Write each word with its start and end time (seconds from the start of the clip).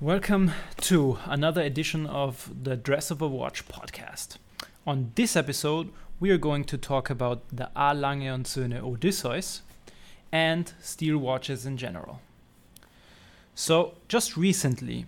Welcome 0.00 0.52
to 0.82 1.18
another 1.24 1.60
edition 1.60 2.06
of 2.06 2.52
the 2.62 2.76
Dress 2.76 3.10
of 3.10 3.20
a 3.20 3.26
Watch 3.26 3.66
podcast. 3.66 4.36
On 4.86 5.10
this 5.16 5.34
episode, 5.34 5.90
we 6.20 6.30
are 6.30 6.38
going 6.38 6.62
to 6.66 6.78
talk 6.78 7.10
about 7.10 7.42
the 7.50 7.68
A. 7.74 7.94
Lange 7.94 8.32
und 8.32 8.46
Söhne 8.46 8.80
Odysseus 8.80 9.62
and 10.30 10.72
steel 10.80 11.18
watches 11.18 11.66
in 11.66 11.76
general. 11.76 12.20
So, 13.56 13.94
just 14.06 14.36
recently, 14.36 15.06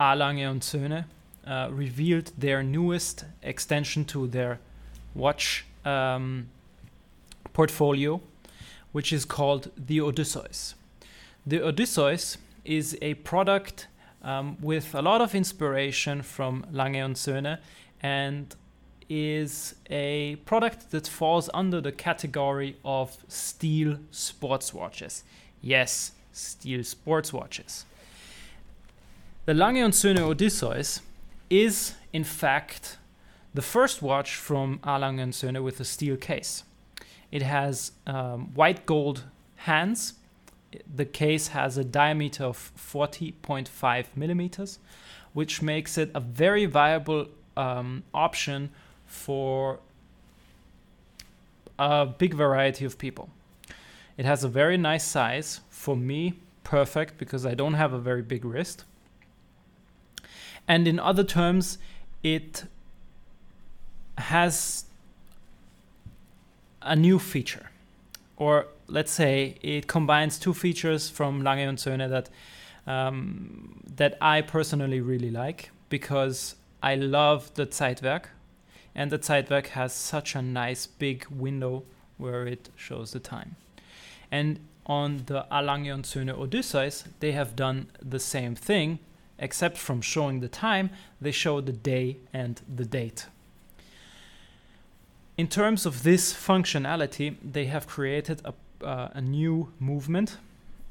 A. 0.00 0.16
Lange 0.16 0.50
und 0.50 0.64
Söhne 0.64 1.04
uh, 1.46 1.68
revealed 1.70 2.32
their 2.36 2.64
newest 2.64 3.26
extension 3.40 4.04
to 4.06 4.26
their 4.26 4.58
watch 5.14 5.64
um, 5.84 6.48
portfolio, 7.52 8.20
which 8.90 9.12
is 9.12 9.24
called 9.24 9.70
the 9.76 10.00
Odysseus. 10.00 10.74
The 11.46 11.62
Odysseus 11.64 12.38
is 12.64 12.98
a 13.00 13.14
product 13.14 13.86
um, 14.24 14.56
with 14.60 14.94
a 14.94 15.02
lot 15.02 15.20
of 15.20 15.34
inspiration 15.34 16.22
from 16.22 16.66
Lange 16.72 17.02
und 17.02 17.16
Söhne 17.16 17.58
and 18.02 18.56
is 19.08 19.74
a 19.90 20.36
product 20.46 20.90
that 20.90 21.06
falls 21.06 21.50
under 21.52 21.80
the 21.80 21.92
category 21.92 22.76
of 22.84 23.16
steel 23.28 23.98
sports 24.10 24.72
watches. 24.72 25.24
Yes, 25.60 26.12
steel 26.32 26.82
sports 26.82 27.32
watches. 27.32 27.84
The 29.46 29.54
Lange 29.54 29.84
und 29.84 29.92
Söhne 29.92 30.20
Odysseus 30.20 31.02
is, 31.50 31.94
in 32.12 32.24
fact, 32.24 32.96
the 33.52 33.62
first 33.62 34.00
watch 34.00 34.36
from. 34.36 34.80
Lange 34.84 35.20
und 35.20 35.34
Söhne 35.34 35.62
with 35.62 35.78
a 35.80 35.84
steel 35.84 36.16
case. 36.16 36.64
It 37.30 37.42
has 37.42 37.92
um, 38.06 38.54
white 38.54 38.86
gold 38.86 39.24
hands 39.56 40.14
the 40.92 41.04
case 41.04 41.48
has 41.48 41.78
a 41.78 41.84
diameter 41.84 42.44
of 42.44 42.72
40.5 42.76 44.06
millimeters, 44.16 44.78
which 45.32 45.62
makes 45.62 45.98
it 45.98 46.10
a 46.14 46.20
very 46.20 46.66
viable 46.66 47.26
um, 47.56 48.02
option 48.12 48.70
for 49.06 49.80
a 51.78 52.06
big 52.06 52.34
variety 52.34 52.84
of 52.84 52.98
people. 52.98 53.30
It 54.16 54.24
has 54.24 54.44
a 54.44 54.48
very 54.48 54.76
nice 54.76 55.04
size. 55.04 55.60
For 55.70 55.96
me, 55.96 56.34
perfect 56.62 57.18
because 57.18 57.44
I 57.44 57.54
don't 57.54 57.74
have 57.74 57.92
a 57.92 57.98
very 57.98 58.22
big 58.22 58.44
wrist. 58.44 58.84
And 60.66 60.88
in 60.88 60.98
other 60.98 61.24
terms, 61.24 61.78
it 62.22 62.64
has 64.16 64.86
a 66.80 66.94
new 66.96 67.18
feature 67.18 67.70
or 68.36 68.66
let's 68.88 69.12
say 69.12 69.56
it 69.62 69.86
combines 69.86 70.38
two 70.38 70.54
features 70.54 71.08
from 71.08 71.42
Lange 71.42 71.68
und 71.68 71.78
Söhne 71.78 72.08
that 72.08 72.30
um, 72.86 73.80
that 73.96 74.16
I 74.20 74.42
personally 74.42 75.00
really 75.00 75.30
like 75.30 75.70
because 75.88 76.56
I 76.82 76.96
love 76.96 77.54
the 77.54 77.66
Zeitwerk, 77.66 78.26
and 78.94 79.10
the 79.10 79.18
Zeitwerk 79.18 79.68
has 79.68 79.92
such 79.92 80.34
a 80.34 80.42
nice 80.42 80.86
big 80.86 81.26
window 81.30 81.84
where 82.18 82.46
it 82.46 82.68
shows 82.76 83.12
the 83.12 83.20
time. 83.20 83.56
And 84.30 84.60
on 84.86 85.22
the. 85.26 85.46
Lange 85.50 85.90
und 85.92 86.04
Söhne 86.04 86.36
Odysseus, 86.38 87.04
they 87.20 87.32
have 87.32 87.56
done 87.56 87.86
the 88.02 88.18
same 88.18 88.54
thing, 88.54 88.98
except 89.38 89.78
from 89.78 90.02
showing 90.02 90.40
the 90.40 90.48
time, 90.48 90.90
they 91.20 91.32
show 91.32 91.60
the 91.60 91.72
day 91.72 92.18
and 92.32 92.60
the 92.68 92.84
date. 92.84 93.26
In 95.36 95.48
terms 95.48 95.84
of 95.84 96.04
this 96.04 96.32
functionality, 96.32 97.34
they 97.42 97.64
have 97.64 97.88
created 97.88 98.40
a, 98.44 98.54
uh, 98.86 99.08
a 99.14 99.20
new 99.20 99.72
movement. 99.80 100.36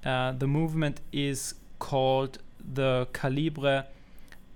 Uh, 0.04 0.34
the 0.34 0.48
movement 0.48 1.00
is 1.14 1.56
called 1.80 2.40
the 2.74 3.08
Calibre, 3.14 3.88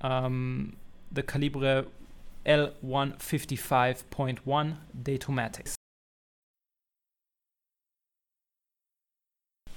um, 0.01 0.75
the 1.09 1.23
Calibre 1.23 1.85
L155.1 2.45 4.75
Datomatics. 5.03 5.75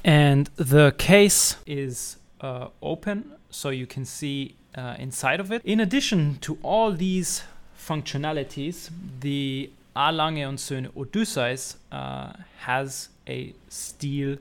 And 0.03 0.51
the 0.57 0.93
case 0.99 1.55
is 1.67 2.17
uh, 2.41 2.69
open, 2.83 3.37
so 3.51 3.69
you 3.69 3.87
can 3.87 4.05
see 4.05 4.57
uh, 4.75 4.97
inside 4.99 5.39
of 5.39 5.53
it. 5.53 5.63
In 5.65 5.79
addition 5.79 6.39
to 6.41 6.59
all 6.63 6.91
these 6.91 7.45
functionalities, 7.79 8.91
the 9.21 9.71
A. 9.95 10.11
Lange 10.11 10.49
und 10.49 10.59
Söhne 10.59 10.91
Odysseus 10.97 11.79
uh, 11.91 12.33
has 12.61 13.11
a 13.29 13.55
steel 13.69 14.39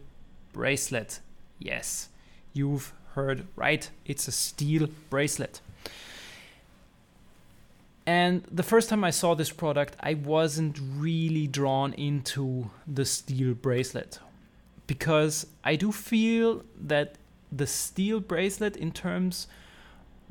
bracelet. 0.54 1.22
Yes, 1.60 2.10
you've 2.54 2.94
heard 3.16 3.46
right. 3.56 3.90
It's 4.06 4.28
a 4.28 4.32
steel 4.32 4.88
bracelet. 5.09 5.62
And 8.06 8.44
the 8.52 8.64
first 8.64 8.90
time 8.90 9.04
I 9.04 9.12
saw 9.12 9.36
this 9.36 9.52
product, 9.52 9.96
I 10.00 10.16
wasn't 10.16 10.80
really 10.98 11.46
drawn 11.46 11.94
into 11.94 12.72
the 12.88 13.06
steel 13.06 13.54
bracelet 13.54 14.20
because 14.88 15.46
I 15.64 15.76
do 15.76 15.92
feel 15.92 16.64
that 16.82 17.16
the 17.52 17.68
steel 17.68 18.20
bracelet, 18.20 18.76
in 18.76 18.92
terms, 18.92 19.48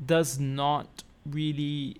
does 0.05 0.39
not 0.39 1.03
really 1.25 1.97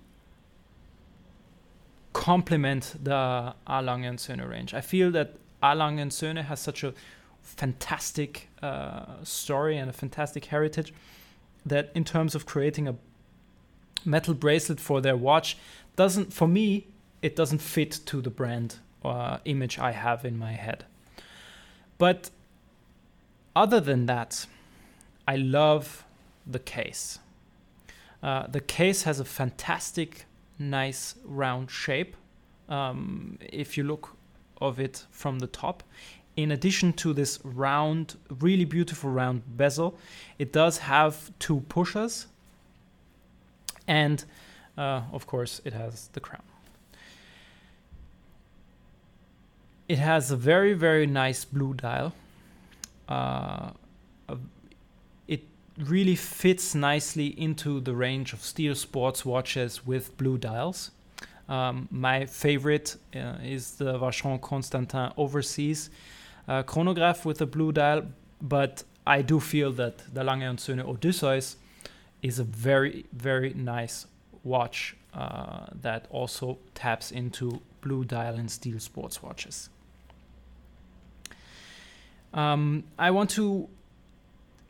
complement 2.12 2.94
the 3.02 3.54
A. 3.66 3.82
Lange 3.82 4.04
and 4.04 4.18
Söhne 4.18 4.48
range. 4.48 4.74
I 4.74 4.80
feel 4.80 5.10
that 5.12 5.34
A. 5.62 5.74
Lange 5.74 6.00
and 6.00 6.10
Söhne 6.10 6.44
has 6.44 6.60
such 6.60 6.82
a 6.82 6.92
fantastic 7.42 8.48
uh, 8.62 9.22
story 9.22 9.76
and 9.76 9.88
a 9.88 9.92
fantastic 9.92 10.46
heritage 10.46 10.92
that 11.64 11.90
in 11.94 12.04
terms 12.04 12.34
of 12.34 12.46
creating 12.46 12.88
a 12.88 12.96
metal 14.04 14.34
bracelet 14.34 14.80
for 14.80 15.00
their 15.00 15.16
watch 15.16 15.56
doesn't 15.96 16.32
for 16.32 16.48
me 16.48 16.86
it 17.20 17.36
doesn't 17.36 17.58
fit 17.58 18.00
to 18.06 18.22
the 18.22 18.30
brand 18.30 18.76
uh, 19.04 19.38
image 19.44 19.78
I 19.78 19.92
have 19.92 20.24
in 20.24 20.38
my 20.38 20.52
head. 20.52 20.84
But 21.98 22.30
other 23.54 23.80
than 23.80 24.06
that, 24.06 24.46
I 25.28 25.36
love 25.36 26.04
the 26.46 26.58
case. 26.58 27.18
Uh, 28.22 28.46
the 28.46 28.60
case 28.60 29.02
has 29.02 29.20
a 29.20 29.24
fantastic 29.24 30.24
nice 30.60 31.14
round 31.24 31.70
shape 31.70 32.16
um, 32.68 33.38
if 33.40 33.76
you 33.76 33.82
look 33.82 34.16
of 34.60 34.78
it 34.78 35.06
from 35.10 35.38
the 35.38 35.46
top. 35.46 35.82
In 36.36 36.52
addition 36.52 36.92
to 36.94 37.12
this 37.12 37.40
round 37.42 38.16
really 38.28 38.64
beautiful 38.64 39.10
round 39.10 39.42
bezel 39.56 39.98
it 40.38 40.52
does 40.52 40.78
have 40.78 41.32
two 41.38 41.60
pushers 41.68 42.26
and 43.88 44.24
uh, 44.78 45.02
of 45.12 45.26
course 45.26 45.60
it 45.64 45.72
has 45.72 46.08
the 46.12 46.20
crown. 46.20 46.42
It 49.88 49.98
has 49.98 50.30
a 50.30 50.36
very 50.36 50.72
very 50.74 51.06
nice 51.06 51.44
blue 51.44 51.74
dial 51.74 52.14
uh, 53.08 53.70
really 55.86 56.16
fits 56.16 56.74
nicely 56.74 57.28
into 57.40 57.80
the 57.80 57.94
range 57.94 58.32
of 58.32 58.42
steel 58.42 58.74
sports 58.74 59.24
watches 59.24 59.86
with 59.86 60.16
blue 60.16 60.38
dials. 60.38 60.90
Um, 61.48 61.88
my 61.90 62.26
favorite 62.26 62.96
uh, 63.14 63.34
is 63.42 63.72
the 63.72 63.98
Vacheron 63.98 64.40
Constantin 64.40 65.12
Overseas 65.16 65.90
uh, 66.46 66.62
chronograph 66.62 67.24
with 67.24 67.40
a 67.40 67.46
blue 67.46 67.72
dial, 67.72 68.02
but 68.40 68.84
I 69.06 69.22
do 69.22 69.40
feel 69.40 69.72
that 69.72 69.98
the 70.14 70.22
Lange 70.22 70.56
Söhne 70.56 70.86
Odysseus 70.86 71.56
is 72.22 72.38
a 72.38 72.44
very, 72.44 73.06
very 73.12 73.54
nice 73.54 74.06
watch 74.44 74.96
uh, 75.14 75.66
that 75.80 76.06
also 76.10 76.58
taps 76.74 77.10
into 77.10 77.60
blue 77.80 78.04
dial 78.04 78.34
and 78.34 78.50
steel 78.50 78.78
sports 78.78 79.22
watches. 79.22 79.70
Um, 82.32 82.84
I 82.98 83.10
want 83.10 83.30
to 83.30 83.68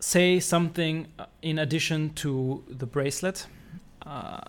say 0.01 0.41
something 0.41 1.07
uh, 1.19 1.27
in 1.43 1.59
addition 1.59 2.11
to 2.15 2.65
the 2.69 2.87
bracelet. 2.87 3.47
Uh, 4.05 4.41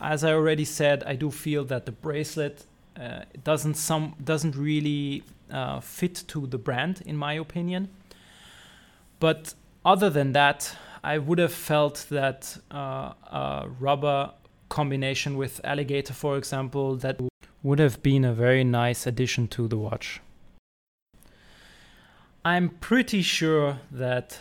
as 0.00 0.24
I 0.24 0.32
already 0.32 0.64
said, 0.64 1.02
I 1.04 1.14
do 1.14 1.30
feel 1.30 1.64
that 1.64 1.86
the 1.86 1.92
bracelet 1.92 2.66
uh, 2.98 3.20
doesn't 3.44 3.74
some 3.74 4.14
doesn't 4.22 4.56
really 4.56 5.22
uh, 5.50 5.80
fit 5.80 6.24
to 6.28 6.46
the 6.46 6.58
brand, 6.58 7.02
in 7.06 7.16
my 7.16 7.34
opinion. 7.34 7.88
But 9.20 9.54
other 9.84 10.10
than 10.10 10.32
that, 10.32 10.76
I 11.02 11.18
would 11.18 11.38
have 11.38 11.52
felt 11.52 12.06
that 12.10 12.58
uh, 12.70 13.12
a 13.30 13.68
rubber 13.80 14.32
combination 14.68 15.36
with 15.36 15.60
alligator, 15.64 16.12
for 16.12 16.36
example, 16.36 16.96
that 16.96 17.20
would 17.62 17.78
have 17.78 18.02
been 18.02 18.24
a 18.24 18.32
very 18.32 18.64
nice 18.64 19.06
addition 19.06 19.48
to 19.48 19.68
the 19.68 19.76
watch. 19.76 20.20
I'm 22.44 22.68
pretty 22.68 23.22
sure 23.22 23.80
that 23.90 24.38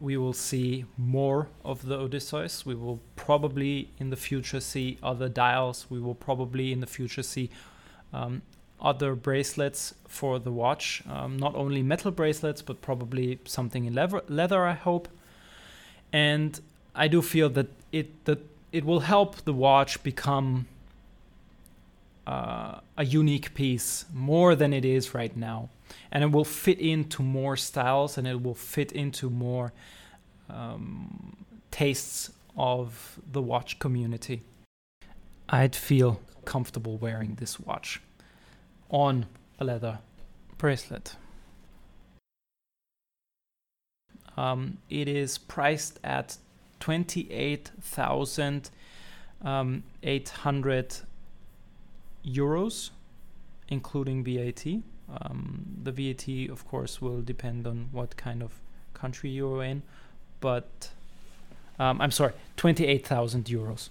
we 0.00 0.16
will 0.16 0.32
see 0.32 0.84
more 0.96 1.48
of 1.64 1.86
the 1.86 1.96
Odysseus. 1.96 2.64
We 2.64 2.74
will 2.74 3.00
probably 3.16 3.90
in 3.98 4.10
the 4.10 4.16
future 4.16 4.60
see 4.60 4.98
other 5.02 5.28
dials. 5.28 5.86
We 5.90 6.00
will 6.00 6.14
probably 6.14 6.72
in 6.72 6.80
the 6.80 6.86
future 6.86 7.22
see 7.22 7.50
um, 8.12 8.42
other 8.80 9.14
bracelets 9.14 9.94
for 10.06 10.38
the 10.38 10.52
watch. 10.52 11.02
Um, 11.08 11.36
not 11.36 11.54
only 11.56 11.82
metal 11.82 12.12
bracelets, 12.12 12.62
but 12.62 12.80
probably 12.80 13.40
something 13.44 13.86
in 13.86 13.94
leather, 13.94 14.22
leather 14.28 14.64
I 14.64 14.74
hope. 14.74 15.08
And 16.12 16.60
I 16.94 17.08
do 17.08 17.20
feel 17.20 17.48
that 17.50 17.68
it 17.90 18.24
that 18.24 18.38
it 18.70 18.84
will 18.84 19.00
help 19.00 19.44
the 19.44 19.52
watch 19.52 20.02
become 20.02 20.66
uh, 22.28 22.80
a 22.98 23.04
unique 23.06 23.54
piece 23.54 24.04
more 24.12 24.54
than 24.54 24.74
it 24.74 24.84
is 24.84 25.14
right 25.14 25.34
now, 25.34 25.70
and 26.12 26.22
it 26.22 26.30
will 26.30 26.44
fit 26.44 26.78
into 26.78 27.22
more 27.22 27.56
styles 27.56 28.18
and 28.18 28.28
it 28.28 28.42
will 28.42 28.54
fit 28.54 28.92
into 28.92 29.30
more 29.30 29.72
um, 30.50 31.34
tastes 31.70 32.30
of 32.54 33.18
the 33.32 33.40
watch 33.40 33.78
community. 33.78 34.42
I'd 35.48 35.74
feel 35.74 36.20
comfortable 36.44 36.98
wearing 36.98 37.36
this 37.36 37.58
watch 37.58 38.02
on 38.90 39.24
a 39.58 39.64
leather 39.64 40.00
bracelet. 40.58 41.16
Um, 44.36 44.76
it 44.90 45.08
is 45.08 45.38
priced 45.38 45.98
at 46.04 46.36
28,800 46.80 48.70
um, 49.42 49.82
euros, 52.28 52.90
including 53.68 54.24
VAT. 54.24 54.66
Um, 55.10 55.64
the 55.82 55.92
VAT, 55.92 56.50
of 56.50 56.66
course, 56.66 57.00
will 57.00 57.22
depend 57.22 57.66
on 57.66 57.88
what 57.92 58.16
kind 58.16 58.42
of 58.42 58.52
country 58.94 59.30
you're 59.30 59.62
in, 59.62 59.82
but 60.40 60.90
um, 61.78 62.00
I'm 62.00 62.10
sorry, 62.10 62.32
28,000 62.56 63.44
euros. 63.46 63.88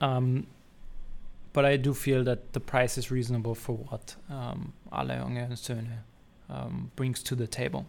Um, 0.00 0.46
but 1.52 1.64
I 1.64 1.76
do 1.76 1.94
feel 1.94 2.24
that 2.24 2.52
the 2.52 2.60
price 2.60 2.98
is 2.98 3.10
reasonable 3.10 3.54
for 3.54 3.76
what 3.76 4.16
um, 4.28 4.72
and 4.92 5.52
Söhne 5.52 5.98
um, 6.50 6.90
brings 6.96 7.22
to 7.22 7.34
the 7.34 7.46
table. 7.46 7.86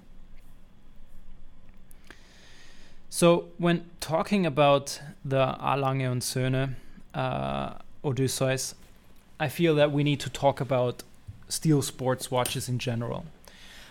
So 3.10 3.48
when 3.58 3.86
talking 4.00 4.46
about 4.46 5.00
the 5.24 5.56
Alange 5.60 5.82
Lange 5.82 6.12
und 6.12 6.22
Söhne 6.22 6.76
uh, 7.14 7.76
Odysseus, 8.06 8.76
I 9.40 9.50
feel 9.50 9.76
that 9.76 9.92
we 9.92 10.04
need 10.04 10.20
to 10.22 10.30
talk 10.30 10.62
about 10.62 11.04
steel 11.50 11.82
sports 11.82 12.32
watches 12.32 12.70
in 12.70 12.80
general. 12.80 13.26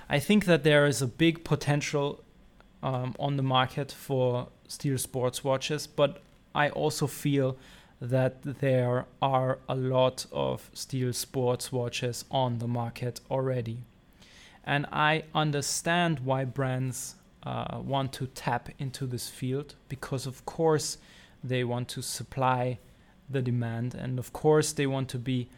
I 0.09 0.19
think 0.19 0.45
that 0.45 0.65
there 0.65 0.87
is 0.87 1.03
a 1.03 1.07
big 1.07 1.45
potential 1.45 2.23
um, 2.83 3.15
on 3.19 3.37
the 3.37 3.43
market 3.43 3.91
for 3.91 4.49
steel 4.69 4.99
sports 4.99 5.43
watches, 5.43 5.87
but 5.87 6.21
I 6.55 6.69
also 6.71 7.07
feel 7.07 7.57
that 8.01 8.43
there 8.61 9.07
are 9.23 9.59
a 9.69 9.75
lot 9.75 10.27
of 10.31 10.71
steel 10.75 11.13
sports 11.13 11.73
watches 11.73 12.25
on 12.31 12.59
the 12.59 12.69
market 12.69 13.21
already. 13.31 13.79
And 14.65 14.87
I 14.93 15.25
understand 15.35 16.21
why 16.21 16.45
brands 16.45 17.17
uh, 17.43 17.79
want 17.83 18.13
to 18.15 18.27
tap 18.29 18.69
into 18.79 19.07
this 19.07 19.29
field 19.29 19.75
because, 19.89 20.27
of 20.27 20.45
course, 20.47 20.99
they 21.43 21.65
want 21.65 21.89
to 21.89 22.03
supply 22.03 22.79
the 23.29 23.43
demand, 23.43 23.95
and 23.95 24.19
of 24.19 24.33
course, 24.33 24.73
they 24.73 24.87
want 24.87 25.09
to 25.11 25.19
be 25.19 25.49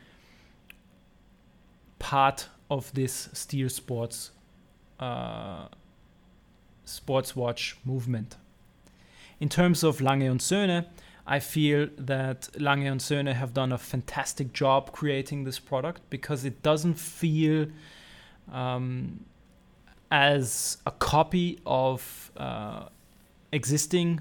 part 1.98 2.48
of 2.70 2.92
this 2.94 3.28
steel 3.32 3.68
sports 3.68 4.30
uh, 5.00 5.68
sports 6.84 7.36
watch 7.36 7.76
movement. 7.84 8.36
In 9.40 9.48
terms 9.48 9.84
of 9.84 10.00
Lange 10.00 10.30
und 10.30 10.40
Söhne, 10.40 10.86
I 11.26 11.40
feel 11.40 11.88
that 11.98 12.48
Lange 12.58 12.90
und 12.90 13.00
Söhne 13.00 13.34
have 13.34 13.52
done 13.52 13.72
a 13.72 13.78
fantastic 13.78 14.52
job 14.52 14.92
creating 14.92 15.44
this 15.44 15.58
product 15.58 16.08
because 16.08 16.44
it 16.44 16.62
doesn't 16.62 16.94
feel 16.94 17.66
um, 18.50 19.24
as 20.10 20.78
a 20.86 20.92
copy 20.92 21.58
of 21.66 22.30
uh, 22.36 22.84
existing 23.52 24.20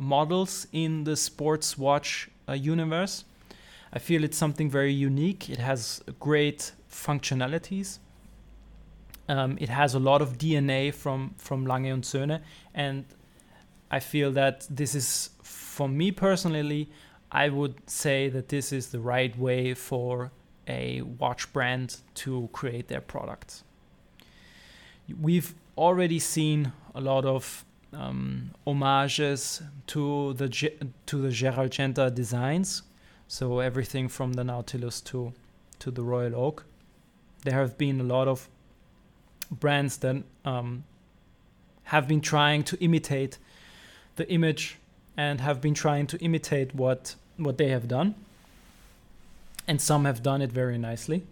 models 0.00 0.66
in 0.72 1.04
the 1.04 1.16
sports 1.16 1.76
watch 1.76 2.30
universe. 2.52 3.24
I 3.92 3.98
feel 3.98 4.24
it's 4.24 4.36
something 4.36 4.68
very 4.68 4.92
unique. 4.92 5.48
It 5.48 5.58
has 5.58 6.02
great 6.20 6.72
functionalities. 6.90 7.98
Um, 9.28 9.56
it 9.58 9.70
has 9.70 9.94
a 9.94 9.98
lot 9.98 10.20
of 10.20 10.36
DNA 10.36 10.92
from 10.92 11.34
from 11.38 11.64
Lange 11.66 11.92
und 11.92 12.04
Söhne, 12.04 12.40
and 12.74 13.06
I 13.90 14.00
feel 14.00 14.32
that 14.32 14.66
this 14.68 14.94
is, 14.94 15.30
for 15.42 15.88
me 15.88 16.10
personally, 16.10 16.90
I 17.30 17.48
would 17.48 17.88
say 17.88 18.28
that 18.28 18.48
this 18.48 18.72
is 18.72 18.88
the 18.88 19.00
right 19.00 19.36
way 19.38 19.74
for 19.74 20.32
a 20.66 21.02
watch 21.02 21.52
brand 21.52 21.98
to 22.14 22.48
create 22.52 22.88
their 22.88 23.00
products. 23.00 23.64
We've 25.20 25.54
already 25.76 26.18
seen 26.18 26.72
a 26.94 27.00
lot 27.00 27.24
of 27.24 27.64
um, 27.98 28.50
homages 28.64 29.62
to 29.88 30.34
the 30.34 30.48
to 31.06 31.22
the 31.22 31.30
Gerald 31.30 31.70
Genta 31.72 32.10
designs, 32.10 32.82
so 33.28 33.60
everything 33.60 34.08
from 34.08 34.34
the 34.34 34.44
Nautilus 34.44 35.00
to 35.02 35.32
to 35.78 35.90
the 35.90 36.02
Royal 36.02 36.34
Oak. 36.34 36.64
There 37.44 37.54
have 37.54 37.76
been 37.76 38.00
a 38.00 38.04
lot 38.04 38.28
of 38.28 38.48
brands 39.50 39.98
that 39.98 40.22
um, 40.44 40.84
have 41.84 42.08
been 42.08 42.20
trying 42.20 42.64
to 42.64 42.76
imitate 42.82 43.38
the 44.16 44.30
image 44.30 44.78
and 45.16 45.40
have 45.40 45.60
been 45.60 45.74
trying 45.74 46.06
to 46.08 46.18
imitate 46.18 46.74
what 46.74 47.14
what 47.36 47.58
they 47.58 47.68
have 47.68 47.88
done, 47.88 48.14
and 49.68 49.80
some 49.80 50.04
have 50.04 50.22
done 50.22 50.42
it 50.42 50.52
very 50.52 50.78
nicely. 50.78 51.22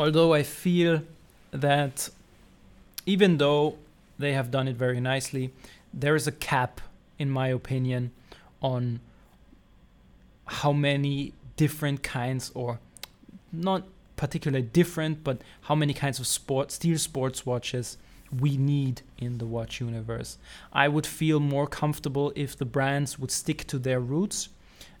although 0.00 0.32
I 0.32 0.42
feel 0.42 1.02
that 1.50 2.08
even 3.10 3.38
though 3.38 3.76
they 4.20 4.34
have 4.34 4.52
done 4.52 4.68
it 4.68 4.76
very 4.76 5.00
nicely, 5.00 5.52
there 5.92 6.14
is 6.14 6.28
a 6.28 6.32
cap, 6.50 6.80
in 7.18 7.28
my 7.28 7.48
opinion, 7.48 8.12
on 8.62 9.00
how 10.46 10.72
many 10.72 11.32
different 11.56 12.04
kinds, 12.04 12.52
or 12.54 12.78
not 13.50 13.82
particularly 14.14 14.62
different, 14.62 15.24
but 15.24 15.42
how 15.62 15.74
many 15.74 15.92
kinds 15.92 16.20
of 16.20 16.26
sport 16.28 16.70
steel 16.70 16.98
sports 16.98 17.44
watches 17.44 17.98
we 18.38 18.56
need 18.56 19.02
in 19.18 19.38
the 19.38 19.46
watch 19.46 19.80
universe. 19.80 20.38
I 20.72 20.86
would 20.86 21.06
feel 21.06 21.40
more 21.40 21.66
comfortable 21.66 22.32
if 22.36 22.56
the 22.56 22.64
brands 22.64 23.18
would 23.18 23.32
stick 23.32 23.66
to 23.66 23.78
their 23.80 23.98
roots 23.98 24.50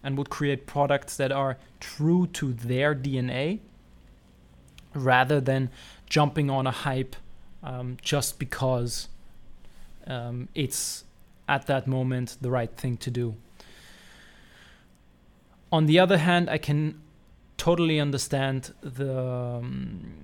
and 0.02 0.18
would 0.18 0.30
create 0.30 0.66
products 0.66 1.16
that 1.16 1.30
are 1.30 1.58
true 1.78 2.26
to 2.38 2.52
their 2.54 2.92
DNA 2.92 3.60
rather 4.94 5.40
than 5.40 5.70
jumping 6.08 6.50
on 6.50 6.66
a 6.66 6.72
hype 6.72 7.14
um, 7.62 7.96
just 8.02 8.38
because 8.38 9.08
um, 10.06 10.48
it's 10.54 11.04
at 11.48 11.66
that 11.66 11.86
moment 11.86 12.36
the 12.40 12.50
right 12.50 12.70
thing 12.76 12.96
to 12.98 13.10
do. 13.10 13.34
On 15.72 15.86
the 15.86 15.98
other 15.98 16.18
hand, 16.18 16.50
I 16.50 16.58
can 16.58 17.00
totally 17.56 18.00
understand 18.00 18.72
the 18.80 19.18
um, 19.18 20.14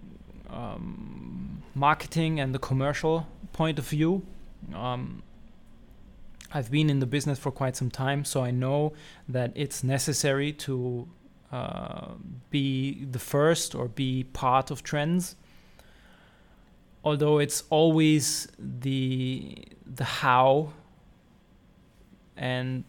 um 0.48 1.62
marketing 1.74 2.40
and 2.40 2.54
the 2.54 2.58
commercial 2.58 3.26
point 3.52 3.78
of 3.78 3.86
view. 3.86 4.22
Um, 4.74 5.22
I've 6.52 6.70
been 6.70 6.88
in 6.88 7.00
the 7.00 7.06
business 7.06 7.38
for 7.38 7.50
quite 7.50 7.76
some 7.76 7.90
time, 7.90 8.24
so 8.24 8.42
I 8.42 8.50
know 8.50 8.94
that 9.28 9.52
it's 9.54 9.84
necessary 9.84 10.52
to 10.52 11.06
uh, 11.52 12.12
be 12.50 13.04
the 13.04 13.18
first 13.18 13.74
or 13.74 13.88
be 13.88 14.24
part 14.24 14.70
of 14.70 14.82
trends 14.82 15.36
although 17.06 17.38
it's 17.38 17.62
always 17.70 18.48
the 18.58 19.56
the 19.86 20.04
how 20.04 20.72
and 22.36 22.84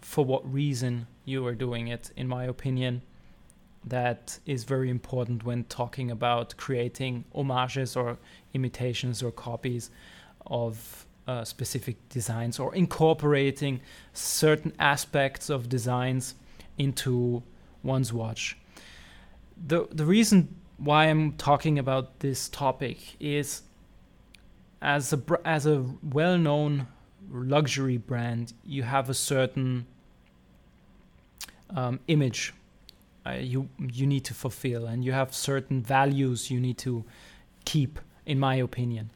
for 0.00 0.24
what 0.24 0.42
reason 0.50 1.06
you 1.26 1.46
are 1.46 1.54
doing 1.54 1.88
it 1.88 2.10
in 2.16 2.26
my 2.26 2.44
opinion 2.44 3.02
that 3.84 4.38
is 4.46 4.64
very 4.64 4.88
important 4.88 5.44
when 5.44 5.62
talking 5.64 6.10
about 6.10 6.56
creating 6.56 7.24
homages 7.34 7.96
or 7.96 8.16
imitations 8.54 9.22
or 9.22 9.30
copies 9.30 9.90
of 10.46 11.06
uh, 11.26 11.44
specific 11.44 11.96
designs 12.08 12.58
or 12.58 12.74
incorporating 12.74 13.80
certain 14.14 14.72
aspects 14.78 15.50
of 15.50 15.68
designs 15.68 16.34
into 16.78 17.42
one's 17.82 18.12
watch. 18.12 18.56
The 19.66 19.86
the 19.90 20.06
reason 20.06 20.54
why 20.78 21.06
I'm 21.06 21.32
talking 21.32 21.78
about 21.78 22.20
this 22.20 22.48
topic 22.48 22.98
is 23.20 23.62
as 24.80 25.12
a 25.12 25.20
as 25.44 25.66
a 25.66 25.84
well-known 26.02 26.86
luxury 27.30 27.98
brand, 27.98 28.52
you 28.64 28.84
have 28.84 29.10
a 29.10 29.14
certain 29.14 29.86
um, 31.70 32.00
image 32.08 32.54
uh, 33.26 33.32
you 33.32 33.68
you 33.78 34.06
need 34.06 34.24
to 34.24 34.34
fulfill, 34.34 34.86
and 34.86 35.04
you 35.04 35.12
have 35.12 35.34
certain 35.34 35.82
values 35.82 36.50
you 36.50 36.60
need 36.60 36.78
to 36.78 37.04
keep, 37.64 37.98
in 38.24 38.38
my 38.38 38.54
opinion. 38.54 39.10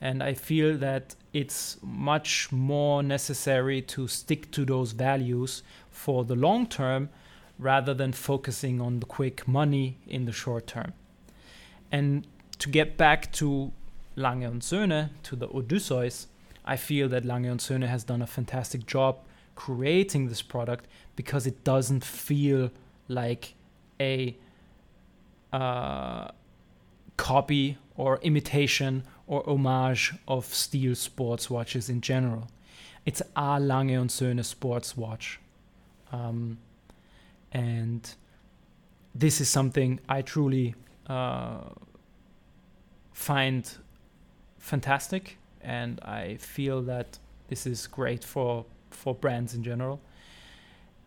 And 0.00 0.22
I 0.22 0.34
feel 0.34 0.76
that 0.78 1.14
it's 1.32 1.76
much 1.80 2.50
more 2.50 3.02
necessary 3.02 3.80
to 3.82 4.08
stick 4.08 4.50
to 4.52 4.64
those 4.64 4.92
values 4.92 5.62
for 5.90 6.24
the 6.24 6.34
long 6.34 6.66
term 6.66 7.10
rather 7.58 7.94
than 7.94 8.12
focusing 8.12 8.80
on 8.80 8.98
the 8.98 9.06
quick 9.06 9.46
money 9.46 9.98
in 10.08 10.24
the 10.24 10.32
short 10.32 10.66
term. 10.66 10.92
And 11.92 12.26
to 12.58 12.70
get 12.70 12.96
back 12.96 13.30
to 13.32 13.70
Lange 14.16 14.46
und 14.46 14.62
Söhne 14.62 15.10
to 15.24 15.36
the 15.36 15.46
Odysseus, 15.46 16.26
I 16.64 16.76
feel 16.76 17.08
that 17.10 17.24
Lange 17.24 17.50
und 17.50 17.60
Söhne 17.60 17.86
has 17.86 18.02
done 18.02 18.22
a 18.22 18.26
fantastic 18.26 18.86
job 18.86 19.18
creating 19.54 20.28
this 20.28 20.42
product 20.42 20.86
because 21.16 21.46
it 21.46 21.62
doesn't 21.64 22.02
feel 22.02 22.70
like 23.08 23.54
a 24.00 24.36
uh, 25.52 26.28
copy 27.16 27.76
or 27.96 28.18
imitation 28.22 29.04
or 29.26 29.42
homage 29.46 30.14
of 30.26 30.46
steel 30.46 30.94
sports 30.94 31.50
watches 31.50 31.88
in 31.90 32.00
general. 32.00 32.48
It's 33.04 33.20
a 33.36 33.60
Lange 33.60 33.96
und 33.96 34.10
Söhne 34.10 34.44
sports 34.44 34.96
watch. 34.96 35.40
Um, 36.10 36.58
and 37.52 38.14
this 39.14 39.40
is 39.40 39.48
something 39.48 40.00
I 40.08 40.22
truly 40.22 40.74
uh, 41.06 41.60
find 43.12 43.70
fantastic, 44.58 45.38
and 45.60 46.00
I 46.02 46.36
feel 46.36 46.82
that 46.82 47.18
this 47.48 47.66
is 47.66 47.86
great 47.86 48.24
for 48.24 48.64
for 48.90 49.14
brands 49.14 49.54
in 49.54 49.62
general, 49.62 50.00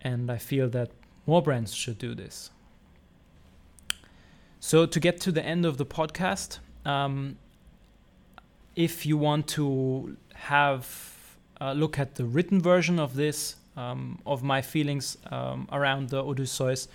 and 0.02 0.32
I 0.32 0.38
feel 0.38 0.70
that 0.70 0.92
more 1.26 1.42
brands 1.42 1.74
should 1.74 1.98
do 1.98 2.16
this. 2.16 2.52
So 4.60 4.86
to 4.86 5.00
get 5.00 5.22
to 5.22 5.32
the 5.32 5.46
end 5.46 5.66
of 5.66 5.78
the 5.78 5.86
podcast, 5.86 6.60
um, 6.86 7.38
if 8.76 9.06
you 9.06 9.18
want 9.18 9.48
to 9.50 10.18
have 10.34 10.88
a 11.62 11.74
look 11.74 12.00
at 12.00 12.16
the 12.16 12.26
written 12.26 12.62
version 12.62 13.00
of 13.00 13.16
this, 13.16 13.56
um, 13.78 14.20
of 14.26 14.44
my 14.44 14.62
feelings 14.62 15.18
um, 15.32 15.68
around 15.72 16.10
the 16.10 16.24
Odysseus, 16.24 16.88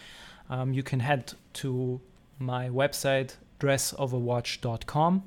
um, 0.49 0.73
you 0.73 0.83
can 0.83 1.01
head 1.01 1.33
to 1.55 2.01
my 2.41 2.69
website 2.69 3.37
dressofatwatch.com. 3.61 5.23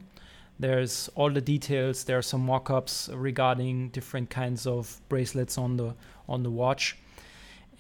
There's 0.60 1.10
all 1.16 1.30
the 1.30 1.42
details. 1.42 2.04
There 2.04 2.18
are 2.18 2.24
some 2.24 2.46
mock-ups 2.46 3.10
regarding 3.14 3.90
different 3.90 4.30
kinds 4.30 4.68
of 4.68 5.00
bracelets 5.10 5.58
on 5.58 5.78
the 5.78 5.96
on 6.28 6.44
the 6.44 6.52
watch. 6.52 6.98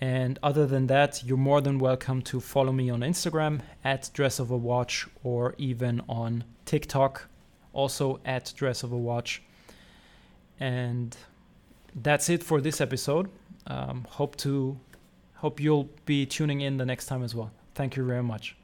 And 0.01 0.37
other 0.43 0.65
than 0.65 0.87
that, 0.87 1.23
you're 1.23 1.37
more 1.37 1.61
than 1.61 1.79
welcome 1.79 2.21
to 2.23 2.39
follow 2.39 2.71
me 2.71 2.89
on 2.89 3.01
Instagram 3.01 3.61
at 3.83 4.09
dressofatwatch 4.13 5.07
or 5.23 5.55
even 5.57 6.01
on 6.09 6.43
TikTok, 6.65 7.29
also 7.71 8.19
at 8.25 8.45
dressofatwatch. 8.57 9.39
And 10.59 11.15
that's 11.95 12.29
it 12.29 12.43
for 12.43 12.59
this 12.59 12.81
episode. 12.81 13.29
Um, 13.67 14.05
hope 14.09 14.35
to 14.37 14.77
hope 15.35 15.59
you'll 15.59 15.89
be 16.05 16.25
tuning 16.25 16.61
in 16.61 16.77
the 16.77 16.85
next 16.85 17.05
time 17.05 17.23
as 17.23 17.33
well. 17.33 17.51
Thank 17.75 17.95
you 17.95 18.05
very 18.05 18.23
much. 18.23 18.57